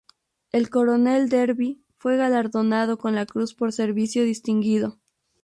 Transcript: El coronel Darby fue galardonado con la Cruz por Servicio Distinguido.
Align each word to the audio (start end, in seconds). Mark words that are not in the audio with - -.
El 0.51 0.71
coronel 0.71 1.29
Darby 1.29 1.85
fue 1.99 2.17
galardonado 2.17 2.97
con 2.97 3.13
la 3.13 3.27
Cruz 3.27 3.53
por 3.53 3.71
Servicio 3.71 4.23
Distinguido. 4.23 4.97